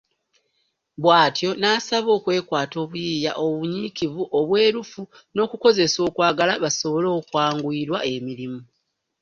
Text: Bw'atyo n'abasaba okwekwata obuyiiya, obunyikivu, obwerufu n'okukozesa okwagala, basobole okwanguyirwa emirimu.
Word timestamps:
Bw'atyo 1.01 1.49
n'abasaba 1.55 2.09
okwekwata 2.17 2.75
obuyiiya, 2.83 3.31
obunyikivu, 3.43 4.23
obwerufu 4.39 5.01
n'okukozesa 5.33 5.99
okwagala, 6.09 6.53
basobole 6.63 7.07
okwanguyirwa 7.19 7.99
emirimu. 8.13 8.61